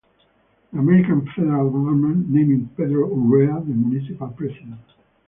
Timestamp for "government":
1.69-2.27